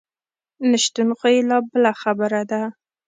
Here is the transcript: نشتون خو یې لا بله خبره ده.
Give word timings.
نشتون 0.69 1.09
خو 1.17 1.27
یې 1.33 1.41
لا 1.49 1.57
بله 1.71 1.91
خبره 2.01 2.41
ده. 2.49 2.61